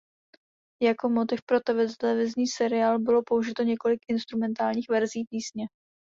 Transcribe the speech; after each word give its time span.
Jako 0.81 1.09
motiv 1.09 1.39
pro 1.45 1.59
televizní 1.99 2.47
seriál 2.47 2.99
bylo 2.99 3.21
použito 3.25 3.63
několik 3.63 3.99
instrumentálních 4.07 4.85
verzí 4.89 5.25
písně. 5.29 5.65